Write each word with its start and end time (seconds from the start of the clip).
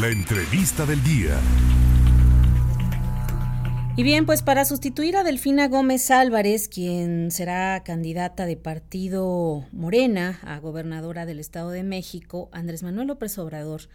La 0.00 0.08
entrevista 0.08 0.84
del 0.84 1.02
día. 1.02 1.40
Y 3.96 4.02
bien, 4.02 4.26
pues 4.26 4.42
para 4.42 4.64
sustituir 4.64 5.16
a 5.16 5.24
Delfina 5.24 5.68
Gómez 5.68 6.10
Álvarez, 6.10 6.68
quien 6.68 7.30
será 7.30 7.82
candidata 7.82 8.44
de 8.44 8.56
partido 8.56 9.64
Morena 9.72 10.38
a 10.42 10.58
gobernadora 10.58 11.24
del 11.24 11.40
Estado 11.40 11.70
de 11.70 11.82
México, 11.82 12.50
Andrés 12.52 12.82
Manuel 12.82 13.08
López 13.08 13.38
Obrador 13.38 13.88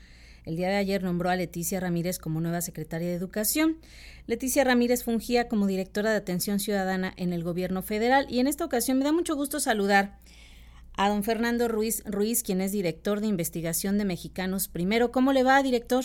el 0.43 0.55
día 0.55 0.69
de 0.69 0.75
ayer 0.75 1.03
nombró 1.03 1.29
a 1.29 1.35
Leticia 1.35 1.79
Ramírez 1.79 2.18
como 2.18 2.42
nueva 2.42 2.62
secretaria 2.62 3.08
de 3.08 3.13
Educación. 3.13 3.78
Leticia 4.26 4.63
Ramírez 4.63 5.04
fungía 5.04 5.47
como 5.47 5.68
directora 5.68 6.12
de 6.12 6.18
Atención 6.18 6.60
Ciudadana 6.60 7.13
en 7.18 7.31
el 7.31 7.44
gobierno 7.44 7.83
federal 7.83 8.26
y 8.29 8.40
en 8.40 8.47
esta 8.47 8.65
ocasión 8.65 8.97
me 8.97 9.04
da 9.06 9.12
mucho 9.12 9.36
gusto 9.36 9.60
saludar 9.60 10.18
a 10.97 11.10
don 11.10 11.23
Fernando 11.23 11.67
Ruiz 11.67 12.03
Ruiz, 12.05 12.44
quien 12.44 12.62
es 12.62 12.71
director 12.71 13.19
de 13.19 13.28
investigación 13.28 13.97
de 13.97 14.05
Mexicanos 14.05 14.67
Primero. 14.67 15.12
¿Cómo 15.12 15.33
le 15.33 15.44
va, 15.44 15.62
director? 15.63 16.03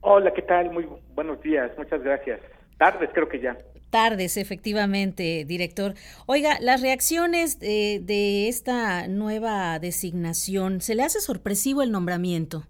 Hola, 0.00 0.32
¿qué 0.32 0.42
tal? 0.42 0.70
Muy 0.70 0.86
buenos 1.14 1.40
días, 1.42 1.70
muchas 1.78 2.02
gracias. 2.02 2.40
Tardes, 2.78 3.10
creo 3.12 3.28
que 3.28 3.40
ya. 3.40 3.56
Tardes, 3.90 4.36
efectivamente, 4.36 5.44
director. 5.46 5.94
Oiga, 6.26 6.58
las 6.60 6.80
reacciones 6.80 7.60
de, 7.60 8.00
de 8.02 8.48
esta 8.48 9.06
nueva 9.06 9.78
designación, 9.78 10.80
¿se 10.80 10.94
le 10.94 11.02
hace 11.02 11.20
sorpresivo 11.20 11.82
el 11.82 11.92
nombramiento? 11.92 12.62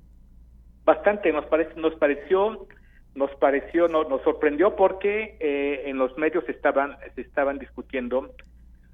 Bastante, 0.84 1.32
nos, 1.32 1.46
parece, 1.46 1.78
nos 1.80 1.94
pareció 1.94 2.66
nos 3.14 3.30
pareció, 3.36 3.88
no, 3.88 4.04
nos 4.04 4.22
sorprendió 4.22 4.74
porque 4.74 5.36
eh, 5.40 5.82
en 5.86 5.98
los 5.98 6.16
medios 6.16 6.48
estaban, 6.48 6.96
se 7.14 7.20
estaban 7.20 7.58
discutiendo 7.58 8.34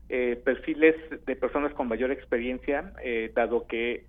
eh, 0.08 0.40
perfiles 0.44 0.96
de 1.26 1.36
personas 1.36 1.72
con 1.74 1.88
mayor 1.88 2.10
experiencia, 2.10 2.92
eh, 3.02 3.30
dado 3.34 3.66
que 3.66 4.04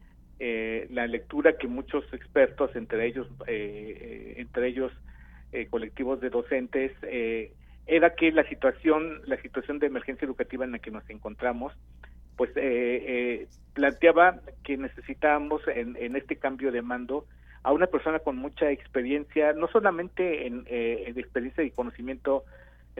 la 0.90 1.06
lectura 1.06 1.58
que 1.58 1.68
muchos 1.68 2.06
expertos, 2.14 2.74
entre 2.74 3.06
ellos, 3.06 3.28
entre 3.46 4.68
ellos 4.68 4.94
colectivos 5.70 6.22
de 6.22 6.30
docentes, 6.30 6.94
era 7.86 8.16
que 8.16 8.32
la 8.32 8.48
situación, 8.48 9.20
la 9.26 9.36
situación 9.42 9.80
de 9.80 9.88
emergencia 9.88 10.26
educativa 10.26 10.64
en 10.64 10.72
la 10.72 10.80
que 10.80 10.92
nos 10.92 11.10
encontramos, 11.10 11.74
pues 12.38 12.52
planteaba 13.74 14.40
que 14.64 14.78
necesitábamos 14.78 15.62
en, 15.68 15.98
en 15.98 16.16
este 16.16 16.38
cambio 16.38 16.72
de 16.72 16.84
mando 16.84 17.26
a 17.64 17.72
una 17.72 17.88
persona 17.88 18.20
con 18.20 18.38
mucha 18.38 18.72
experiencia, 18.72 19.54
no 19.54 19.68
solamente 19.68 20.48
en, 20.48 20.66
eh, 20.68 21.12
experiencia 21.16 21.64
y 21.64 21.72
conocimiento 21.72 22.46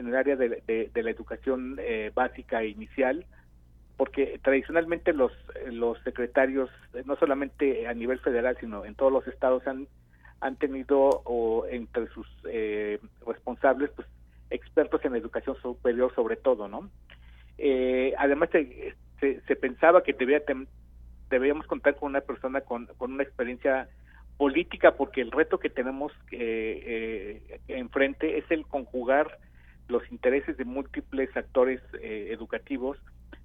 en 0.00 0.08
el 0.08 0.16
área 0.16 0.36
de, 0.36 0.90
la 0.94 1.10
educación 1.10 1.76
eh, 1.78 2.10
básica 2.14 2.62
e 2.62 2.68
inicial, 2.68 3.24
porque 3.96 4.40
tradicionalmente 4.42 5.12
los, 5.12 5.32
los 5.70 5.98
secretarios, 6.02 6.70
eh, 6.94 7.02
no 7.04 7.16
solamente 7.16 7.86
a 7.86 7.94
nivel 7.94 8.18
federal, 8.20 8.56
sino 8.58 8.84
en 8.84 8.94
todos 8.94 9.12
los 9.12 9.26
estados, 9.26 9.66
han, 9.66 9.86
han 10.40 10.56
tenido 10.56 11.22
o 11.24 11.66
entre 11.66 12.08
sus 12.08 12.26
eh, 12.44 12.98
responsables, 13.26 13.90
pues 13.90 14.08
expertos 14.50 15.04
en 15.04 15.14
educación 15.14 15.56
superior 15.62 16.12
sobre 16.14 16.36
todo, 16.36 16.66
¿no? 16.66 16.90
además 18.16 18.48
se, 18.50 18.94
se, 19.20 19.56
pensaba 19.56 20.02
que 20.02 20.14
debía 20.14 20.42
debíamos 21.28 21.66
contar 21.66 21.94
con 21.94 22.10
una 22.10 22.22
persona 22.22 22.62
con, 22.62 22.86
con 22.96 23.12
una 23.12 23.22
experiencia 23.22 23.88
política 24.40 24.96
porque 24.96 25.20
el 25.20 25.30
reto 25.30 25.58
que 25.58 25.68
tenemos 25.68 26.12
eh, 26.32 27.42
eh, 27.46 27.60
enfrente 27.68 28.38
es 28.38 28.44
el 28.50 28.64
conjugar 28.66 29.38
los 29.90 30.10
intereses 30.10 30.56
de 30.56 30.64
múltiples 30.64 31.36
actores 31.36 31.80
eh, 32.00 32.28
educativos 32.30 32.98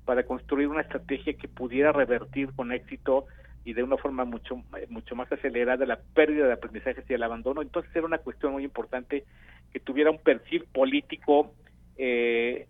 para 0.05 0.23
construir 0.23 0.67
una 0.67 0.81
estrategia 0.81 1.33
que 1.33 1.47
pudiera 1.47 1.91
revertir 1.91 2.53
con 2.55 2.71
éxito 2.71 3.25
y 3.63 3.73
de 3.73 3.83
una 3.83 3.97
forma 3.97 4.25
mucho 4.25 4.61
mucho 4.89 5.15
más 5.15 5.31
acelerada 5.31 5.85
la 5.85 5.99
pérdida 6.13 6.45
de 6.45 6.53
aprendizajes 6.53 7.03
y 7.09 7.13
el 7.13 7.23
abandono. 7.23 7.61
Entonces 7.61 7.93
era 7.95 8.05
una 8.05 8.19
cuestión 8.19 8.53
muy 8.53 8.63
importante 8.63 9.25
que 9.73 9.79
tuviera 9.79 10.11
un 10.11 10.19
perfil 10.19 10.65
político 10.71 11.51
eh, 11.97 12.67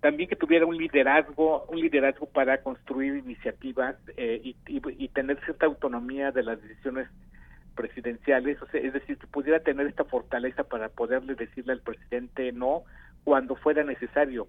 también 0.00 0.28
que 0.28 0.36
tuviera 0.36 0.64
un 0.64 0.76
liderazgo 0.76 1.64
un 1.66 1.80
liderazgo 1.80 2.26
para 2.26 2.62
construir 2.62 3.16
iniciativas 3.16 3.96
eh, 4.16 4.54
y, 4.66 5.08
tener 5.08 5.38
cierta 5.44 5.66
autonomía 5.66 6.30
de 6.30 6.44
las 6.44 6.62
decisiones 6.62 7.08
presidenciales, 7.74 8.60
o 8.62 8.66
sea, 8.66 8.80
es 8.80 8.92
decir, 8.92 9.18
que 9.18 9.26
pudiera 9.26 9.60
tener 9.60 9.86
esta 9.86 10.04
fortaleza 10.04 10.64
para 10.64 10.88
poderle 10.88 11.34
decirle 11.34 11.72
al 11.72 11.80
presidente 11.80 12.52
no 12.52 12.84
cuando 13.24 13.56
fuera 13.56 13.84
necesario. 13.84 14.48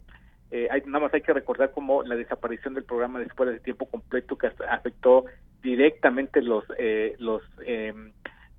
Eh, 0.52 0.68
hay, 0.72 0.82
nada 0.86 1.06
más 1.06 1.14
hay 1.14 1.22
que 1.22 1.34
recordar 1.34 1.72
cómo 1.72 2.02
la 2.04 2.16
desaparición 2.16 2.74
del 2.74 2.84
programa 2.84 3.20
de 3.20 3.26
escuelas 3.26 3.56
de 3.56 3.62
tiempo 3.62 3.86
completo 3.86 4.38
que 4.38 4.52
afectó 4.70 5.26
directamente 5.62 6.42
los 6.42 6.64
eh, 6.78 7.16
los 7.20 7.44
eh, 7.66 7.94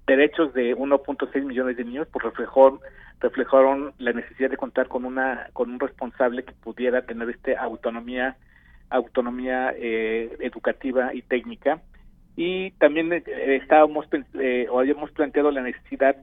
derechos 0.06 0.52
de 0.54 0.76
1.6 0.76 1.44
millones 1.44 1.76
de 1.76 1.84
niños, 1.84 2.08
pues 2.12 2.24
reflejó, 2.24 2.80
reflejaron 3.20 3.92
la 3.98 4.12
necesidad 4.12 4.50
de 4.50 4.56
contar 4.56 4.88
con 4.88 5.04
una 5.04 5.48
con 5.52 5.70
un 5.70 5.80
responsable 5.80 6.44
que 6.44 6.52
pudiera 6.52 7.02
tener 7.02 7.28
este 7.30 7.56
autonomía 7.56 8.36
autonomía 8.90 9.72
eh, 9.76 10.36
educativa 10.40 11.14
y 11.14 11.22
técnica 11.22 11.80
y 12.36 12.72
también 12.72 13.12
eh, 13.12 13.22
estábamos 13.62 14.06
eh, 14.34 14.66
o 14.70 14.80
habíamos 14.80 15.10
planteado 15.12 15.50
la 15.50 15.62
necesidad 15.62 16.16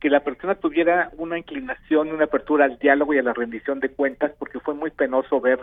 que 0.00 0.10
la 0.10 0.20
persona 0.20 0.54
tuviera 0.54 1.10
una 1.16 1.38
inclinación, 1.38 2.12
una 2.12 2.24
apertura 2.24 2.64
al 2.64 2.78
diálogo 2.78 3.14
y 3.14 3.18
a 3.18 3.22
la 3.22 3.32
rendición 3.32 3.80
de 3.80 3.90
cuentas, 3.90 4.32
porque 4.38 4.60
fue 4.60 4.74
muy 4.74 4.90
penoso 4.90 5.40
ver 5.40 5.60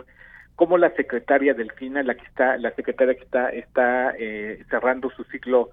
cómo 0.56 0.78
la 0.78 0.90
secretaria 0.90 1.54
Delfina, 1.54 2.02
la 2.02 2.14
que 2.14 2.26
está, 2.26 2.56
la 2.56 2.70
secretaria 2.72 3.14
que 3.14 3.24
está, 3.24 3.50
está 3.50 4.14
eh, 4.18 4.64
cerrando 4.70 5.10
su 5.10 5.24
ciclo 5.24 5.70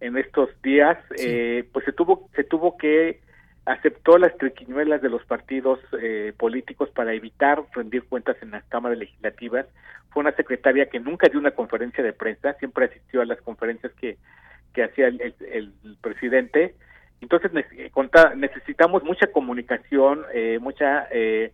en 0.00 0.16
estos 0.16 0.50
días, 0.62 0.98
eh, 1.18 1.64
pues 1.72 1.84
se 1.84 1.92
tuvo, 1.92 2.28
se 2.34 2.44
tuvo 2.44 2.76
que 2.76 3.20
aceptó 3.64 4.18
las 4.18 4.36
triquiñuelas 4.38 5.00
de 5.00 5.08
los 5.08 5.24
partidos 5.24 5.78
eh, 6.00 6.32
políticos 6.36 6.90
para 6.90 7.14
evitar 7.14 7.62
rendir 7.72 8.02
cuentas 8.04 8.36
en 8.42 8.50
las 8.50 8.64
cámaras 8.64 8.98
legislativas. 8.98 9.66
Fue 10.10 10.22
una 10.22 10.34
secretaria 10.34 10.86
que 10.86 10.98
nunca 10.98 11.28
dio 11.28 11.38
una 11.38 11.52
conferencia 11.52 12.02
de 12.02 12.12
prensa, 12.12 12.54
siempre 12.54 12.86
asistió 12.86 13.22
a 13.22 13.26
las 13.26 13.40
conferencias 13.40 13.92
que, 13.94 14.18
que 14.74 14.82
hacía 14.82 15.06
el, 15.06 15.34
el, 15.40 15.72
presidente. 16.00 16.74
Entonces 17.22 17.52
necesitamos 18.36 19.02
mucha 19.04 19.28
comunicación, 19.28 20.24
eh, 20.34 20.58
mucha 20.60 21.08
eh, 21.10 21.52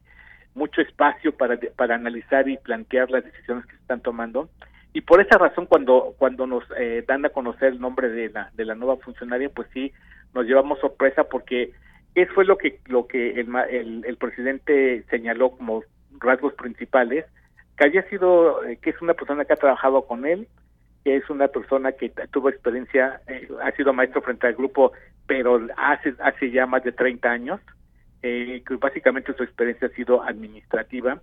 mucho 0.54 0.80
espacio 0.80 1.36
para, 1.36 1.56
para 1.76 1.94
analizar 1.94 2.48
y 2.48 2.56
plantear 2.56 3.10
las 3.10 3.24
decisiones 3.24 3.64
que 3.66 3.76
se 3.76 3.82
están 3.82 4.00
tomando. 4.00 4.48
Y 4.92 5.02
por 5.02 5.20
esa 5.20 5.38
razón, 5.38 5.66
cuando 5.66 6.14
cuando 6.18 6.46
nos 6.46 6.64
eh, 6.76 7.04
dan 7.06 7.24
a 7.24 7.28
conocer 7.28 7.68
el 7.68 7.80
nombre 7.80 8.08
de 8.08 8.30
la 8.30 8.50
de 8.54 8.64
la 8.64 8.74
nueva 8.74 8.96
funcionaria, 8.96 9.50
pues 9.50 9.68
sí 9.72 9.92
nos 10.34 10.46
llevamos 10.46 10.80
sorpresa 10.80 11.24
porque 11.24 11.72
¿Qué 12.18 12.26
fue 12.26 12.44
lo 12.44 12.58
que 12.58 12.80
lo 12.86 13.06
que 13.06 13.40
el, 13.40 14.04
el, 14.04 14.16
presidente 14.16 15.04
señaló 15.08 15.50
como 15.50 15.84
rasgos 16.18 16.52
principales? 16.54 17.24
Que 17.76 17.86
había 17.86 18.02
sido, 18.08 18.64
eh, 18.64 18.76
que 18.82 18.90
es 18.90 19.00
una 19.00 19.14
persona 19.14 19.44
que 19.44 19.52
ha 19.52 19.56
trabajado 19.56 20.02
con 20.02 20.26
él, 20.26 20.48
que 21.08 21.16
es 21.16 21.30
una 21.30 21.48
persona 21.48 21.92
que 21.92 22.10
tuvo 22.30 22.50
experiencia, 22.50 23.22
eh, 23.26 23.48
ha 23.62 23.72
sido 23.72 23.94
maestro 23.94 24.20
frente 24.20 24.46
al 24.46 24.54
grupo, 24.54 24.92
pero 25.26 25.66
hace, 25.76 26.14
hace 26.18 26.50
ya 26.50 26.66
más 26.66 26.84
de 26.84 26.92
30 26.92 27.30
años, 27.30 27.60
eh, 28.22 28.62
que 28.66 28.76
básicamente 28.76 29.32
su 29.32 29.42
experiencia 29.42 29.88
ha 29.88 29.96
sido 29.96 30.22
administrativa, 30.22 31.22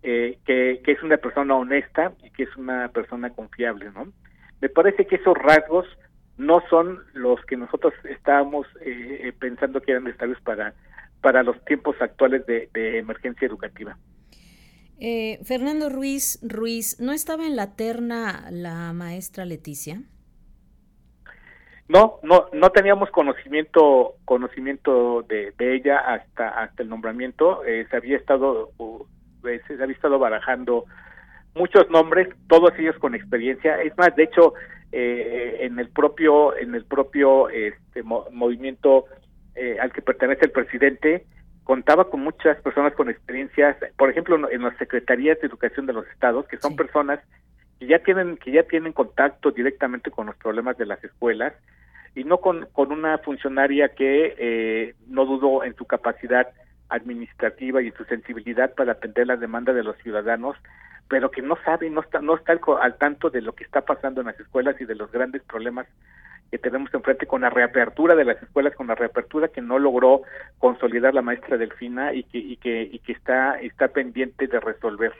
que, 0.00 0.80
que 0.82 0.92
es 0.92 1.02
una 1.02 1.18
persona 1.18 1.56
honesta 1.56 2.12
y 2.22 2.30
que 2.30 2.44
es 2.44 2.56
una 2.56 2.88
persona 2.88 3.30
confiable, 3.30 3.90
¿no? 3.90 4.06
Me 4.60 4.68
parece 4.68 5.06
que 5.06 5.16
esos 5.16 5.36
rasgos 5.36 5.86
no 6.38 6.62
son 6.70 7.00
los 7.14 7.44
que 7.44 7.56
nosotros 7.56 7.92
estábamos 8.04 8.66
eh, 8.80 9.20
eh, 9.24 9.32
pensando 9.38 9.82
que 9.82 9.90
eran 9.90 10.04
necesarios 10.04 10.40
para, 10.40 10.72
para 11.20 11.42
los 11.42 11.62
tiempos 11.64 12.00
actuales 12.00 12.46
de, 12.46 12.70
emergencia 12.98 13.46
educativa. 13.46 13.98
Eh, 15.00 15.38
Fernando 15.44 15.88
Ruiz 15.88 16.40
Ruiz, 16.42 17.00
¿no 17.00 17.12
estaba 17.12 17.46
en 17.46 17.56
la 17.56 17.76
terna 17.76 18.48
la 18.50 18.92
maestra 18.92 19.44
Leticia? 19.44 20.02
No, 21.88 22.18
no, 22.22 22.46
no 22.52 22.70
teníamos 22.70 23.10
conocimiento 23.10 24.16
conocimiento 24.24 25.22
de, 25.22 25.54
ella 25.58 25.98
hasta 25.98 26.48
hasta 26.48 26.82
el 26.82 26.88
nombramiento. 26.88 27.62
se 27.64 27.96
había 27.96 28.16
estado 28.16 28.72
se 29.42 29.82
había 29.82 29.94
estado 29.94 30.18
barajando 30.18 30.84
muchos 31.54 31.88
nombres, 31.90 32.28
todos 32.48 32.72
ellos 32.78 32.96
con 32.98 33.14
experiencia. 33.14 33.80
Es 33.82 33.96
más, 33.96 34.14
de 34.16 34.24
hecho, 34.24 34.54
eh, 34.92 35.58
en 35.60 35.78
el 35.78 35.90
propio 35.90 36.56
en 36.56 36.74
el 36.74 36.84
propio 36.84 37.50
este 37.50 38.02
movimiento 38.02 39.04
eh, 39.54 39.76
al 39.80 39.92
que 39.92 40.00
pertenece 40.00 40.46
el 40.46 40.50
presidente 40.50 41.26
contaba 41.68 42.08
con 42.08 42.20
muchas 42.20 42.56
personas 42.62 42.94
con 42.94 43.10
experiencias, 43.10 43.76
por 43.98 44.08
ejemplo, 44.08 44.50
en 44.50 44.62
las 44.62 44.74
secretarías 44.78 45.38
de 45.38 45.48
educación 45.48 45.84
de 45.84 45.92
los 45.92 46.08
estados, 46.08 46.48
que 46.48 46.56
son 46.56 46.76
personas 46.76 47.20
que 47.78 47.86
ya 47.86 47.98
tienen 47.98 48.38
que 48.38 48.52
ya 48.52 48.62
tienen 48.62 48.94
contacto 48.94 49.50
directamente 49.50 50.10
con 50.10 50.24
los 50.24 50.36
problemas 50.36 50.78
de 50.78 50.86
las 50.86 51.04
escuelas 51.04 51.52
y 52.14 52.24
no 52.24 52.38
con, 52.38 52.68
con 52.72 52.90
una 52.90 53.18
funcionaria 53.18 53.90
que 53.90 54.34
eh, 54.38 54.94
no 55.08 55.26
dudó 55.26 55.62
en 55.62 55.76
su 55.76 55.84
capacidad 55.84 56.48
administrativa 56.88 57.82
y 57.82 57.90
su 57.90 58.04
sensibilidad 58.04 58.72
para 58.74 58.92
atender 58.92 59.26
las 59.26 59.38
demandas 59.38 59.74
de 59.74 59.84
los 59.84 59.98
ciudadanos, 59.98 60.56
pero 61.06 61.30
que 61.30 61.42
no 61.42 61.58
sabe, 61.66 61.90
no 61.90 62.00
está, 62.00 62.22
no 62.22 62.34
está 62.34 62.58
al, 62.80 62.96
tanto 62.96 63.28
de 63.28 63.42
lo 63.42 63.52
que 63.52 63.64
está 63.64 63.82
pasando 63.82 64.22
en 64.22 64.28
las 64.28 64.40
escuelas 64.40 64.80
y 64.80 64.86
de 64.86 64.94
los 64.94 65.12
grandes 65.12 65.42
problemas 65.42 65.86
que 66.50 66.58
tenemos 66.58 66.92
enfrente 66.94 67.26
con 67.26 67.42
la 67.42 67.50
reapertura 67.50 68.14
de 68.14 68.24
las 68.24 68.42
escuelas, 68.42 68.74
con 68.74 68.86
la 68.86 68.94
reapertura 68.94 69.48
que 69.48 69.60
no 69.60 69.78
logró 69.78 70.22
consolidar 70.58 71.14
la 71.14 71.22
maestra 71.22 71.58
Delfina 71.58 72.14
y 72.14 72.24
que, 72.24 72.38
y 72.38 72.56
que, 72.56 72.82
y 72.82 72.98
que 73.00 73.12
está, 73.12 73.60
está 73.60 73.88
pendiente 73.88 74.46
de 74.46 74.60
resolver. 74.60 75.12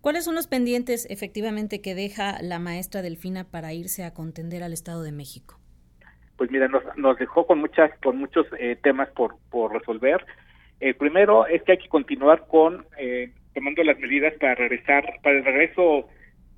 ¿Cuáles 0.00 0.24
son 0.24 0.34
los 0.34 0.46
pendientes 0.46 1.06
efectivamente 1.10 1.80
que 1.80 1.94
deja 1.94 2.40
la 2.40 2.58
maestra 2.58 3.02
Delfina 3.02 3.44
para 3.44 3.72
irse 3.72 4.04
a 4.04 4.14
contender 4.14 4.62
al 4.62 4.72
Estado 4.72 5.02
de 5.02 5.12
México? 5.12 5.58
Pues 6.36 6.50
mira, 6.50 6.68
nos, 6.68 6.82
nos 6.96 7.18
dejó 7.18 7.46
con 7.46 7.60
muchas, 7.60 7.90
con 8.00 8.18
muchos 8.18 8.46
eh, 8.58 8.78
temas 8.82 9.08
por, 9.10 9.36
por 9.50 9.72
resolver. 9.72 10.24
El 10.80 10.94
primero 10.94 11.46
es 11.46 11.62
que 11.62 11.72
hay 11.72 11.78
que 11.78 11.88
continuar 11.88 12.46
con 12.46 12.86
eh, 12.98 13.32
tomando 13.54 13.82
las 13.82 13.98
medidas 13.98 14.34
para 14.38 14.54
regresar, 14.54 15.04
para 15.22 15.38
el 15.38 15.44
regreso 15.44 16.08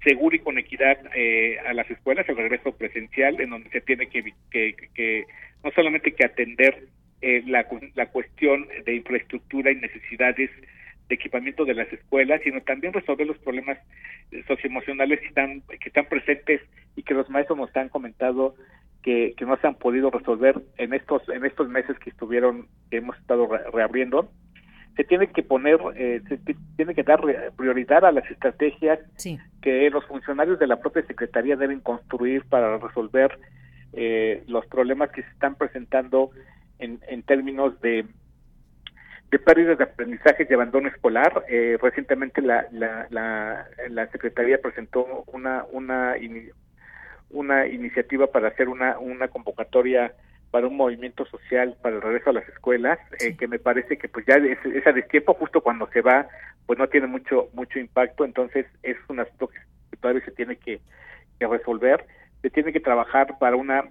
seguro 0.02 0.36
y 0.36 0.40
con 0.40 0.58
equidad 0.58 0.98
eh, 1.14 1.58
a 1.66 1.72
las 1.74 1.90
escuelas, 1.90 2.28
el 2.28 2.36
regreso 2.36 2.72
presencial, 2.76 3.40
en 3.40 3.50
donde 3.50 3.70
se 3.70 3.80
tiene 3.80 4.08
que, 4.08 4.32
que, 4.50 5.24
no 5.64 5.70
solamente 5.72 6.12
que 6.12 6.24
atender 6.24 6.88
eh, 7.20 7.42
la, 7.46 7.66
la 7.94 8.06
cuestión 8.06 8.68
de 8.84 8.94
infraestructura 8.94 9.72
y 9.72 9.76
necesidades 9.76 10.50
de 11.08 11.14
equipamiento 11.14 11.64
de 11.64 11.74
las 11.74 11.92
escuelas, 11.92 12.40
sino 12.44 12.60
también 12.60 12.92
resolver 12.92 13.26
los 13.26 13.38
problemas 13.38 13.78
socioemocionales 14.46 15.20
que 15.20 15.26
están, 15.26 15.62
que 15.62 15.88
están 15.88 16.06
presentes 16.06 16.60
y 16.96 17.02
que 17.02 17.14
los 17.14 17.28
maestros 17.30 17.58
nos 17.58 17.74
han 17.76 17.88
comentado 17.88 18.54
que, 19.02 19.34
que 19.36 19.46
no 19.46 19.56
se 19.56 19.66
han 19.66 19.76
podido 19.76 20.10
resolver 20.10 20.60
en 20.76 20.92
estos 20.92 21.26
en 21.28 21.44
estos 21.44 21.68
meses 21.68 21.98
que 21.98 22.10
estuvieron 22.10 22.66
que 22.90 22.98
hemos 22.98 23.16
estado 23.18 23.48
reabriendo 23.72 24.30
se 24.98 25.04
tiene 25.04 25.28
que 25.28 25.44
poner 25.44 25.78
eh, 25.94 26.20
se 26.28 26.38
tiene 26.76 26.92
que 26.92 27.04
dar 27.04 27.20
prioridad 27.56 28.04
a 28.04 28.10
las 28.10 28.28
estrategias 28.28 28.98
que 29.62 29.88
los 29.90 30.04
funcionarios 30.06 30.58
de 30.58 30.66
la 30.66 30.80
propia 30.80 31.06
secretaría 31.06 31.54
deben 31.54 31.78
construir 31.78 32.42
para 32.46 32.78
resolver 32.78 33.38
eh, 33.92 34.42
los 34.48 34.66
problemas 34.66 35.10
que 35.12 35.22
se 35.22 35.28
están 35.28 35.54
presentando 35.54 36.32
en, 36.80 36.98
en 37.06 37.22
términos 37.22 37.80
de 37.80 38.06
de 39.30 39.38
pérdidas 39.38 39.78
de 39.78 39.84
aprendizaje 39.84 40.48
y 40.48 40.54
abandono 40.54 40.88
escolar. 40.88 41.44
Eh, 41.48 41.78
recientemente 41.80 42.42
la, 42.42 42.66
la, 42.72 43.06
la, 43.10 43.68
la, 43.90 44.06
Secretaría 44.08 44.58
presentó 44.60 45.22
una, 45.26 45.64
una, 45.70 46.14
una 47.30 47.66
iniciativa 47.66 48.26
para 48.26 48.48
hacer 48.48 48.68
una, 48.68 48.98
una 48.98 49.28
convocatoria 49.28 50.12
para 50.50 50.66
un 50.66 50.76
movimiento 50.76 51.26
social 51.26 51.76
para 51.82 51.96
el 51.96 52.02
regreso 52.02 52.30
a 52.30 52.34
las 52.34 52.48
escuelas, 52.48 52.98
eh, 53.20 53.36
que 53.36 53.48
me 53.48 53.58
parece 53.58 53.98
que 53.98 54.08
pues 54.08 54.24
ya 54.26 54.34
es, 54.36 54.58
es 54.64 54.86
a 54.86 54.92
destiempo 54.92 55.34
justo 55.34 55.60
cuando 55.60 55.86
se 55.88 56.00
va, 56.00 56.26
pues 56.66 56.78
no 56.78 56.88
tiene 56.88 57.06
mucho 57.06 57.48
mucho 57.52 57.78
impacto, 57.78 58.24
entonces 58.24 58.66
es 58.82 58.96
un 59.08 59.20
asunto 59.20 59.48
que 59.48 59.96
todavía 60.00 60.24
se 60.24 60.32
tiene 60.32 60.56
que, 60.56 60.80
que 61.38 61.46
resolver, 61.46 62.04
se 62.42 62.50
tiene 62.50 62.72
que 62.72 62.80
trabajar 62.80 63.38
para 63.38 63.56
una 63.56 63.84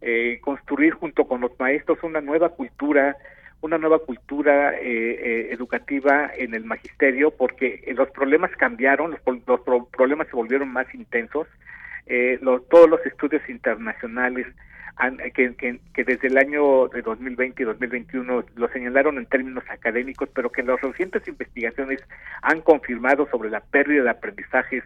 eh, 0.00 0.38
construir 0.42 0.94
junto 0.94 1.26
con 1.26 1.40
los 1.40 1.58
maestros 1.58 2.02
una 2.02 2.20
nueva 2.20 2.50
cultura 2.50 3.16
una 3.62 3.78
nueva 3.78 4.00
cultura 4.00 4.74
eh, 4.74 4.80
eh, 4.82 5.48
educativa 5.52 6.30
en 6.36 6.52
el 6.54 6.64
magisterio 6.64 7.30
porque 7.30 7.82
los 7.96 8.10
problemas 8.10 8.50
cambiaron, 8.56 9.12
los, 9.12 9.20
los 9.46 9.60
problemas 9.90 10.26
se 10.26 10.36
volvieron 10.36 10.68
más 10.68 10.92
intensos, 10.94 11.46
eh, 12.06 12.38
los, 12.42 12.68
todos 12.68 12.88
los 12.88 13.04
estudios 13.06 13.42
internacionales 13.48 14.46
han, 14.96 15.18
que, 15.18 15.54
que, 15.54 15.80
que, 15.94 16.04
desde 16.04 16.28
el 16.28 16.38
año 16.38 16.88
de 16.88 17.02
2020 17.02 17.62
y 17.62 17.66
2021 17.66 18.44
lo 18.54 18.68
señalaron 18.68 19.18
en 19.18 19.26
términos 19.26 19.64
académicos, 19.68 20.28
pero 20.34 20.50
que 20.50 20.62
las 20.62 20.80
recientes 20.80 21.26
investigaciones 21.26 22.00
han 22.42 22.60
confirmado 22.60 23.26
sobre 23.30 23.50
la 23.50 23.60
pérdida 23.60 24.04
de 24.04 24.10
aprendizajes 24.10 24.84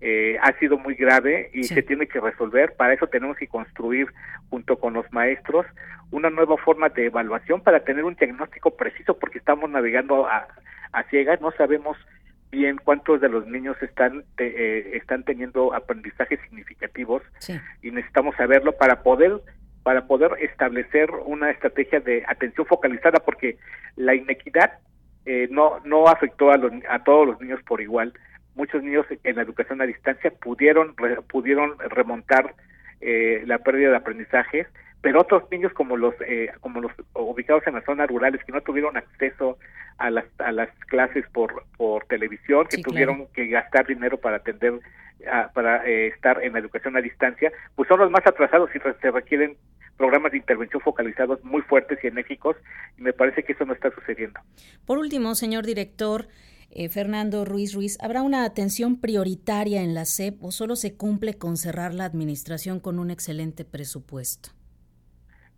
eh, 0.00 0.36
ha 0.42 0.52
sido 0.58 0.76
muy 0.76 0.94
grave 0.96 1.50
y 1.54 1.64
se 1.64 1.82
tiene 1.82 2.06
que 2.06 2.20
resolver. 2.20 2.74
Para 2.76 2.92
eso 2.92 3.06
tenemos 3.06 3.38
que 3.38 3.46
construir, 3.46 4.08
junto 4.50 4.78
con 4.78 4.92
los 4.92 5.10
maestros, 5.12 5.64
una 6.10 6.28
nueva 6.28 6.56
forma 6.58 6.90
de 6.90 7.06
evaluación 7.06 7.62
para 7.62 7.84
tener 7.84 8.04
un 8.04 8.14
diagnóstico 8.14 8.76
preciso, 8.76 9.18
porque 9.18 9.38
estamos 9.38 9.70
navegando 9.70 10.26
a, 10.26 10.46
a 10.92 11.02
ciegas, 11.04 11.40
no 11.40 11.52
sabemos 11.52 11.96
bien 12.54 12.78
cuántos 12.82 13.20
de 13.20 13.28
los 13.28 13.46
niños 13.46 13.76
están 13.82 14.24
eh, 14.38 14.92
están 14.94 15.24
teniendo 15.24 15.74
aprendizajes 15.74 16.40
significativos 16.42 17.22
y 17.82 17.90
necesitamos 17.90 18.34
saberlo 18.36 18.72
para 18.72 19.02
poder 19.02 19.40
para 19.82 20.06
poder 20.06 20.32
establecer 20.40 21.10
una 21.26 21.50
estrategia 21.50 22.00
de 22.00 22.24
atención 22.26 22.66
focalizada 22.66 23.18
porque 23.20 23.58
la 23.96 24.14
inequidad 24.14 24.78
eh, 25.26 25.48
no 25.50 25.80
no 25.84 26.08
afectó 26.08 26.50
a 26.50 26.56
los 26.56 26.72
a 26.88 27.02
todos 27.04 27.26
los 27.26 27.40
niños 27.40 27.60
por 27.64 27.80
igual. 27.80 28.14
Muchos 28.54 28.82
niños 28.82 29.04
en 29.24 29.36
la 29.36 29.42
educación 29.42 29.82
a 29.82 29.86
distancia 29.86 30.30
pudieron 30.30 30.94
pudieron 31.28 31.78
remontar 31.90 32.54
eh, 33.00 33.42
la 33.46 33.58
pérdida 33.58 33.90
de 33.90 33.96
aprendizajes 33.96 34.66
pero 35.04 35.20
otros 35.20 35.42
niños 35.50 35.70
como 35.74 35.98
los 35.98 36.14
eh, 36.26 36.50
como 36.60 36.80
los 36.80 36.90
ubicados 37.12 37.62
en 37.66 37.74
las 37.74 37.84
zonas 37.84 38.08
rurales 38.08 38.42
que 38.42 38.52
no 38.52 38.62
tuvieron 38.62 38.96
acceso 38.96 39.58
a 39.98 40.08
las 40.08 40.24
a 40.38 40.50
las 40.50 40.70
clases 40.86 41.26
por 41.30 41.62
por 41.76 42.06
televisión 42.06 42.66
que 42.66 42.78
tuvieron 42.78 43.26
que 43.34 43.48
gastar 43.48 43.86
dinero 43.86 44.16
para 44.16 44.36
atender 44.36 44.80
para 45.52 45.86
eh, 45.86 46.06
estar 46.06 46.42
en 46.42 46.54
la 46.54 46.58
educación 46.58 46.96
a 46.96 47.02
distancia 47.02 47.52
pues 47.74 47.86
son 47.86 48.00
los 48.00 48.10
más 48.10 48.26
atrasados 48.26 48.70
y 48.74 48.78
se 48.78 49.10
requieren 49.10 49.58
programas 49.98 50.32
de 50.32 50.38
intervención 50.38 50.80
focalizados 50.80 51.44
muy 51.44 51.60
fuertes 51.60 51.98
y 52.02 52.06
enérgicos 52.06 52.56
y 52.96 53.02
me 53.02 53.12
parece 53.12 53.42
que 53.42 53.52
eso 53.52 53.66
no 53.66 53.74
está 53.74 53.90
sucediendo 53.90 54.40
por 54.86 54.96
último 54.96 55.34
señor 55.34 55.66
director 55.66 56.28
eh, 56.70 56.88
Fernando 56.88 57.44
Ruiz 57.44 57.74
Ruiz, 57.74 57.98
¿habrá 58.00 58.22
una 58.22 58.44
atención 58.46 58.98
prioritaria 59.02 59.82
en 59.82 59.92
la 59.92 60.06
SEP 60.06 60.42
o 60.42 60.50
solo 60.50 60.76
se 60.76 60.96
cumple 60.96 61.34
con 61.34 61.58
cerrar 61.58 61.92
la 61.92 62.06
administración 62.06 62.80
con 62.80 62.98
un 62.98 63.10
excelente 63.10 63.66
presupuesto? 63.66 64.50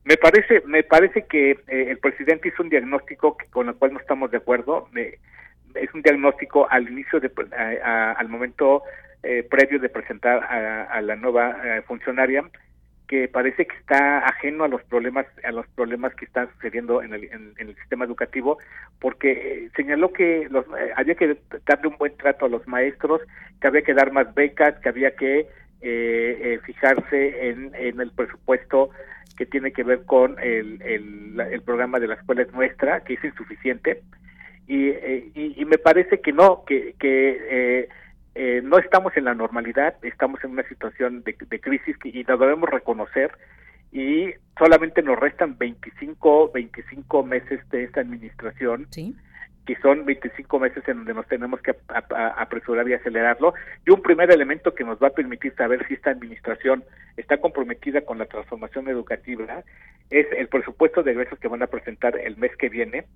Me 0.06 0.16
parece, 0.16 0.62
me 0.66 0.82
parece 0.82 1.26
que 1.26 1.50
eh, 1.50 1.86
el 1.90 1.98
presidente 1.98 2.48
hizo 2.48 2.62
un 2.62 2.70
diagnóstico 2.70 3.36
con 3.50 3.68
el 3.68 3.74
cual 3.74 3.92
no 3.92 4.00
estamos 4.00 4.30
de 4.30 4.38
acuerdo. 4.38 4.88
es 4.94 5.94
un 5.94 6.02
diagnóstico 6.02 6.66
al 6.70 6.88
inicio, 6.88 7.20
de, 7.20 7.30
al 7.84 8.28
momento 8.28 8.82
eh, 9.22 9.46
previo 9.50 9.78
de 9.78 9.90
presentar 9.90 10.44
a, 10.44 11.00
la 11.02 11.16
nueva 11.16 11.56
funcionaria 11.86 12.44
que 13.06 13.28
parece 13.28 13.66
que 13.66 13.76
está 13.76 14.18
ajeno 14.18 14.64
a 14.64 14.68
los 14.68 14.82
problemas 14.84 15.26
a 15.44 15.52
los 15.52 15.66
problemas 15.68 16.14
que 16.14 16.24
están 16.24 16.50
sucediendo 16.54 17.02
en 17.02 17.14
el, 17.14 17.24
en, 17.24 17.54
el 17.56 17.76
sistema 17.76 18.04
educativo 18.04 18.58
porque 19.00 19.32
eh, 19.32 19.70
señaló 19.76 20.12
que 20.12 20.48
los, 20.50 20.66
eh, 20.66 20.92
había 20.96 21.14
que 21.14 21.36
darle 21.66 21.88
un 21.88 21.98
buen 21.98 22.16
trato 22.16 22.46
a 22.46 22.48
los 22.48 22.66
maestros 22.66 23.20
que 23.60 23.68
había 23.68 23.82
que 23.82 23.94
dar 23.94 24.12
más 24.12 24.34
becas 24.34 24.78
que 24.80 24.88
había 24.88 25.14
que 25.14 25.46
eh, 25.82 26.58
fijarse 26.64 27.48
en, 27.48 27.72
en 27.74 28.00
el 28.00 28.10
presupuesto 28.10 28.90
que 29.36 29.46
tiene 29.46 29.72
que 29.72 29.84
ver 29.84 30.04
con 30.04 30.38
el, 30.40 30.80
el, 30.82 31.40
el 31.40 31.62
programa 31.62 31.98
de 32.00 32.08
la 32.08 32.14
escuela 32.14 32.42
es 32.42 32.52
nuestra 32.52 33.00
que 33.04 33.14
es 33.14 33.24
insuficiente 33.24 34.02
y, 34.66 34.88
y, 34.88 35.54
y, 35.56 35.64
me 35.64 35.78
parece 35.78 36.20
que 36.20 36.32
no 36.32 36.64
que 36.64 36.94
que 36.98 37.88
eh, 38.38 38.60
no 38.62 38.76
estamos 38.78 39.16
en 39.16 39.24
la 39.24 39.34
normalidad, 39.34 39.94
estamos 40.02 40.44
en 40.44 40.50
una 40.50 40.62
situación 40.68 41.22
de, 41.24 41.34
crisis 41.58 41.96
que, 41.96 42.10
y 42.10 42.22
lo 42.24 42.36
debemos 42.36 42.68
reconocer 42.68 43.32
y 43.92 44.34
solamente 44.58 45.00
nos 45.00 45.18
restan 45.18 45.56
25, 45.56 46.50
25 46.52 47.22
meses 47.22 47.66
de 47.70 47.84
esta 47.84 48.02
administración. 48.02 48.88
Que 49.66 49.76
son 49.76 50.04
25 50.04 50.60
meses 50.60 50.86
en 50.86 50.98
donde 50.98 51.12
nos 51.12 51.26
tenemos 51.26 51.60
que 51.60 51.74
apresurar 52.36 52.88
y 52.88 52.94
acelerarlo. 52.94 53.52
Y 53.84 53.90
un 53.90 54.00
primer 54.00 54.30
elemento 54.30 54.74
que 54.74 54.84
nos 54.84 54.98
va 54.98 55.08
a 55.08 55.14
permitir 55.14 55.54
saber 55.56 55.86
si 55.88 55.94
esta 55.94 56.10
administración 56.10 56.84
está 57.16 57.38
comprometida 57.38 58.02
con 58.02 58.18
la 58.18 58.26
transformación 58.26 58.88
educativa 58.88 59.64
es 60.10 60.26
el 60.32 60.48
presupuesto 60.48 61.02
de 61.02 61.12
egresos 61.12 61.38
que 61.40 61.48
van 61.48 61.62
a 61.62 61.66
presentar 61.66 62.16
el 62.16 62.36
mes 62.36 62.52
que 62.56 62.68
viene, 62.68 63.06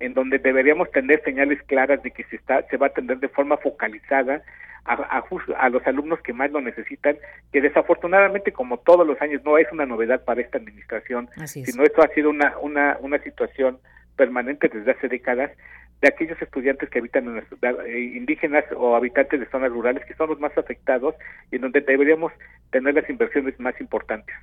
en 0.00 0.14
donde 0.14 0.38
deberíamos 0.38 0.90
tener 0.90 1.22
señales 1.22 1.62
claras 1.62 2.02
de 2.02 2.10
que 2.10 2.24
se 2.24 2.36
está 2.36 2.62
se 2.68 2.76
va 2.76 2.86
a 2.86 2.90
atender 2.90 3.18
de 3.18 3.28
forma 3.28 3.56
focalizada 3.58 4.42
a, 4.84 5.22
a, 5.58 5.68
los 5.68 5.86
alumnos 5.86 6.20
que 6.22 6.32
más 6.32 6.50
lo 6.50 6.60
necesitan, 6.60 7.16
que 7.52 7.60
desafortunadamente, 7.60 8.50
como 8.50 8.78
todos 8.78 9.06
los 9.06 9.20
años, 9.20 9.42
no 9.44 9.58
es 9.58 9.70
una 9.70 9.86
novedad 9.86 10.24
para 10.24 10.40
esta 10.40 10.58
administración, 10.58 11.28
sino 11.44 11.84
esto 11.84 12.02
ha 12.02 12.08
sido 12.08 12.30
una, 12.30 12.58
una, 12.58 12.96
una 13.00 13.18
situación 13.18 13.78
permanente 14.16 14.68
desde 14.68 14.90
hace 14.90 15.08
décadas 15.08 15.52
de 16.00 16.08
aquellos 16.08 16.40
estudiantes 16.40 16.88
que 16.88 16.98
habitan 16.98 17.28
en 17.28 17.44
eh, 17.86 18.00
indígenas 18.16 18.64
o 18.76 18.96
habitantes 18.96 19.38
de 19.38 19.46
zonas 19.50 19.70
rurales 19.70 20.04
que 20.06 20.14
son 20.14 20.30
los 20.30 20.40
más 20.40 20.56
afectados 20.56 21.14
y 21.52 21.56
en 21.56 21.62
donde 21.62 21.80
deberíamos 21.80 22.32
tener 22.70 22.94
las 22.94 23.08
inversiones 23.10 23.58
más 23.60 23.78
importantes. 23.80 24.34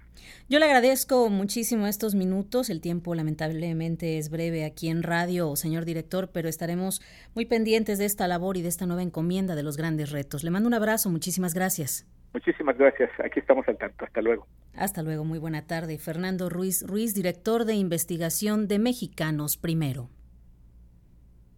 Yo 0.50 0.60
le 0.60 0.66
agradezco 0.66 1.30
muchísimo 1.30 1.88
estos 1.88 2.14
minutos. 2.14 2.70
El 2.70 2.82
tiempo 2.82 3.16
lamentablemente 3.16 4.18
es 4.18 4.30
breve 4.30 4.66
aquí 4.66 4.90
en 4.90 5.02
radio, 5.04 5.56
señor 5.56 5.86
director, 5.86 6.30
pero 6.32 6.48
estaremos 6.48 7.02
muy 7.34 7.46
pendientes 7.46 7.98
de 7.98 8.06
esta 8.06 8.28
labor 8.28 8.58
y 8.58 8.62
de 8.62 8.70
esta 8.70 8.86
nueva 8.86 9.02
encomienda 9.02 9.56
de 9.56 9.64
los 9.64 9.78
grandes 9.78 10.12
retos. 10.12 10.44
Le 10.44 10.52
mando 10.52 10.68
un 10.68 10.74
abrazo, 10.74 11.10
muchísimas 11.10 11.54
gracias. 11.54 12.06
Muchísimas 12.34 12.78
gracias. 12.78 13.10
Aquí 13.24 13.40
estamos 13.40 13.68
al 13.68 13.78
tanto. 13.78 14.06
Hasta 14.06 14.22
luego. 14.22 14.46
Hasta 14.76 15.02
luego. 15.02 15.24
Muy 15.24 15.40
buena 15.40 15.66
tarde. 15.66 15.98
Fernando 15.98 16.50
Ruiz 16.50 16.86
Ruiz, 16.86 17.16
director 17.16 17.66
de 17.66 17.74
investigación 17.74 18.68
de 18.68 18.78
Mexicanos 18.78 19.58
Primero. 19.58 20.10